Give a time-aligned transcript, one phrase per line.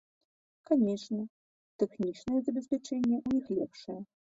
[0.69, 1.21] Канечне,
[1.85, 4.01] тэхнічнае забеспячэнне ў іх лепшае.